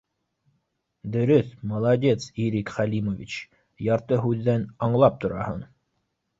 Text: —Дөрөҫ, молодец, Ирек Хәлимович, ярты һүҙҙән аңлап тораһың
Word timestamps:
—Дөрөҫ, 1.15 1.51
молодец, 1.73 2.25
Ирек 2.47 2.73
Хәлимович, 2.79 3.37
ярты 3.93 4.21
һүҙҙән 4.27 4.67
аңлап 4.89 5.25
тораһың 5.25 5.65